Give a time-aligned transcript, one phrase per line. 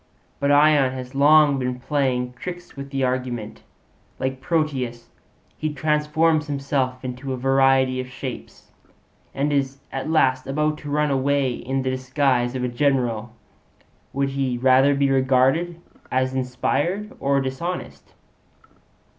[0.39, 3.61] But Ion has long been playing tricks with the argument;
[4.17, 5.09] like Proteus,
[5.59, 8.71] he transforms himself into a variety of shapes,
[9.35, 13.35] and is at last about to run away in the disguise of a general.
[14.11, 15.79] Would he rather be regarded
[16.11, 18.15] as inspired or dishonest?'